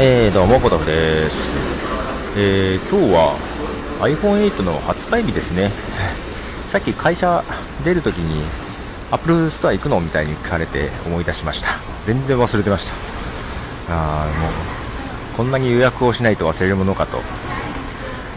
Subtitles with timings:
[0.00, 1.36] えー、どうも、ポトフです。
[2.36, 3.36] えー、今日は
[3.98, 5.72] iPhone8 の発売日ですね。
[6.70, 7.42] さっき会社
[7.84, 8.44] 出るときに
[9.10, 11.70] Apple Store 行くのみたいに聞かれて思い出しました。
[12.06, 12.92] 全然忘れてました。
[13.92, 14.52] あー、もう、
[15.36, 17.20] こんなに予約をしないと忘れるものかと。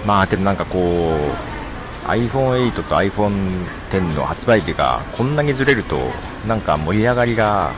[0.03, 1.15] まあ、けどなんかこ
[2.07, 5.99] う、iPhone8 と iPhone10 の発売日がこんなにずれると、
[6.47, 7.69] なんか盛り上がりが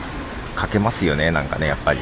[0.56, 1.98] 欠けますよね、なんかね、やっぱり。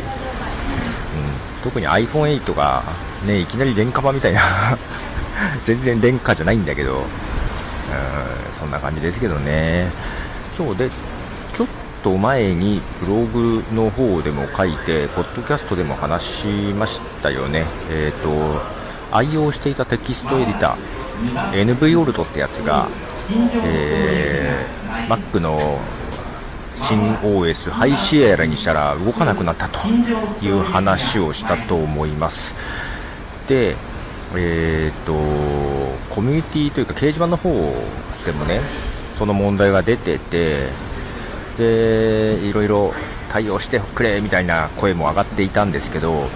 [1.62, 2.82] 特に iPhone8 が
[3.26, 4.40] ね、いきなり廉価版みたいな
[5.64, 7.04] 全然廉価じゃないんだけど、うん、
[8.58, 9.90] そんな感じですけどね。
[10.56, 10.90] そうで、
[11.56, 11.66] ちょっ
[12.02, 17.64] と前にブログの方でも書いて、ポッドキャストでも話しましたよね。
[17.90, 18.62] えっ、と、
[19.12, 22.88] 愛用していたテキストエディター、NVOLT ってやつが、
[23.64, 25.78] えー、Mac の
[26.76, 32.54] 新 OS High Sierra にしたら動かなくなったという話をしたと思います。
[33.48, 33.76] で、
[34.34, 35.12] えー、と、
[36.14, 37.50] コミュニティというか掲示板の方
[38.24, 38.60] でもね、
[39.14, 40.68] その問題が出てて、
[41.58, 42.94] で、いろいろ
[43.30, 46.28] 対応してくれみたいな声も上がっていたんですけど、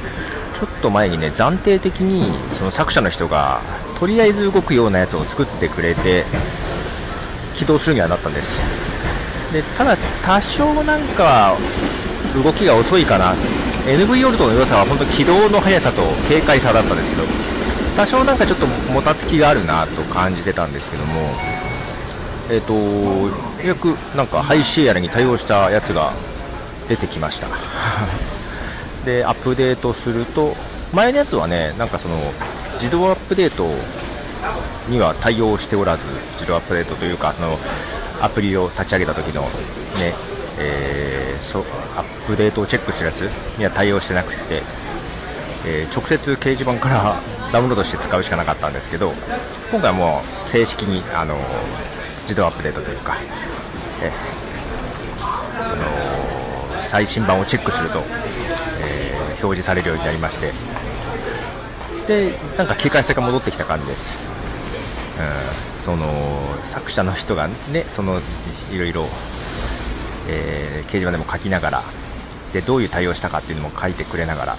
[0.59, 3.61] ちょっと前にね、暫定的にその作者の人が、
[3.99, 6.25] とりあえず動くようなやつを作ってくれて、
[7.55, 8.86] 起動するにはなったんです。
[9.53, 11.57] で、ただ、多少なんか、
[12.43, 13.35] 動きが遅いかな。
[13.87, 17.23] NV オルトの良さは本当起動の速さと軽快さだったんですけど、
[17.97, 21.13] 多少なんかちょっともたつきがあるなと感じてたんですけども、
[22.51, 22.75] えっ、と、
[23.65, 26.13] よくなんか High Sierra に対応したやつが
[26.89, 27.47] 出てきました。
[29.07, 30.57] で、アップデートすると、
[30.93, 32.17] 前のやつはね、なんかその、
[32.75, 33.71] 自動アップデート
[34.89, 36.03] には対応しておらず、
[36.35, 37.59] 自動アップデートというか、その、
[38.21, 39.49] アプリを立ち上げた時のね、
[40.59, 41.61] えーそ
[41.97, 43.21] アップデートをチェックするやつ
[43.59, 44.63] には対応してなくて、
[45.67, 47.21] えー直接掲示板から
[47.53, 49.13] ダウンロードして使うしかなかったんですけど、
[49.71, 51.37] 今回はもう正式に、あの
[52.23, 53.19] 自動アップデートというか、
[54.03, 54.37] えー
[55.71, 58.03] その最新版をチェックすると、
[58.81, 60.53] えー表示されるようになりまして、
[62.07, 64.17] で、なんか警戒性が戻ってきた感じです。
[65.19, 68.21] うん、その作者の人がね、その
[68.73, 69.07] いろいろ、
[70.29, 71.83] えー掲示板でも書きながら
[72.53, 74.57] で、どういう対応したかっていうのも書いてくれながら、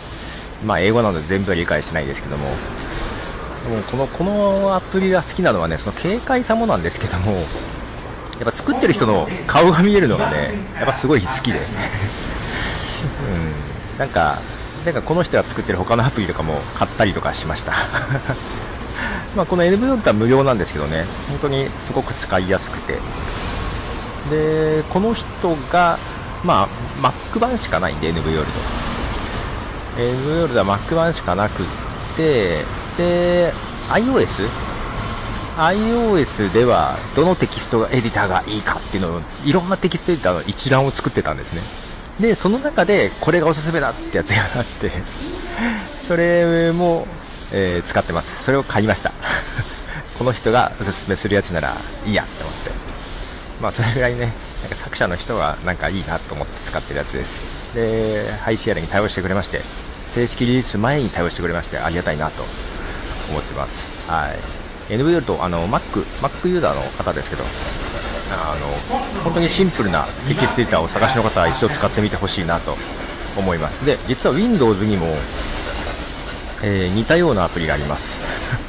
[0.65, 2.45] まあ、英語なので全部は理解しないですけども、
[3.69, 7.43] でもこのこのアプリが好きなのはね、その軽快さもなんですけども、やっ
[8.45, 11.59] ぱ作ってる人の顔が見えるのがね、やっぱすごい好きで、
[13.31, 14.39] うん、なんか、
[14.85, 17.73] なんかこの人が作ってる他のアプリとかも買ったりとかしました。
[19.35, 22.99] まあこの NV は無料なんですけどね、本当にすごく使いやすくて、
[24.29, 25.27] で、この人
[25.71, 25.97] が、
[26.43, 26.67] ま
[27.01, 28.51] あ、Mac 版しかないんで、NV オルト。
[29.97, 31.65] NV オルトは Mac 版しかなくっ
[32.15, 32.63] て、
[32.97, 33.53] で、
[33.89, 34.47] iOS?
[35.57, 41.61] iOS ではどのテキストエディターがいいかっていうのを、いろんなテキストエディターの一覧を作ってたんですね。
[42.19, 44.91] で、その中でこれがおすすめだってやつがあって、
[46.07, 47.07] それも、
[47.53, 48.43] えー使ってます。
[48.43, 49.11] それを買いました。
[50.17, 51.75] この人がおすすめするやつなら
[52.05, 52.71] いいやって思って。
[53.61, 57.73] まあそれぐらいね、なんか作者の人がなんかいいなと思って使ってるやつです。
[57.75, 59.61] で、 High Sierra に対応してくれまして、
[60.09, 62.43] 正式リリース前に対応してくれまして、ありがたいなと
[63.29, 63.75] 思ってます。
[64.07, 64.29] は
[64.89, 64.93] い。
[64.93, 67.43] NvALT、あの、Mac、Mac ユーザーの方ですけど、
[68.31, 68.67] あの、
[69.23, 72.77] 本当にシンプルなテキストエディターを探しの方は一度使ってみてほしいなと
[73.35, 73.85] 思います。
[73.85, 75.17] で、実は Windows にも、
[76.61, 78.13] えー似たようなアプリがあります。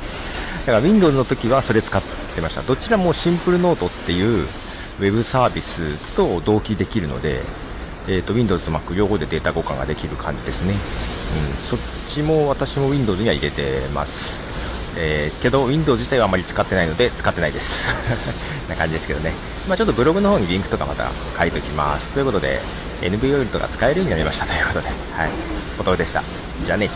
[0.67, 2.03] だから Windows の時はそれ使っ
[2.35, 2.63] てました。
[2.63, 4.47] どちらもシンプルノートっていう
[5.01, 7.41] ウェブサービスと同期できるので、
[8.07, 10.73] えー、と Windows と Mac 両方でデータ交換ができる感じですね。
[10.73, 10.79] うん、
[11.69, 11.79] そっ
[12.09, 14.39] ちも私も Windows には入れてます。
[14.97, 17.81] えーけど Windows 自体はあまり使ってないので使ってないです。
[18.69, 19.33] な感じですけどね。
[19.69, 22.11] まあちょっとブログの方にリンクとかまた書いておきます。
[22.11, 22.61] ということで、
[23.03, 25.31] NV オイルとか使えるようになりましたということで、はい。
[25.79, 26.23] おとでした。
[26.65, 26.91] じゃあね。